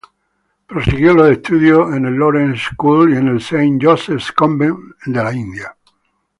Prosiguió 0.67 1.13
los 1.13 1.29
estudios 1.29 1.93
en 1.95 2.07
el 2.07 2.17
"Lawrence 2.17 2.69
School" 2.71 3.13
y 3.13 3.17
el 3.17 3.37
"St 3.37 3.77
Joseph's 3.79 4.31
Convent" 4.31 4.79
de 5.05 5.35
India. 5.37 5.77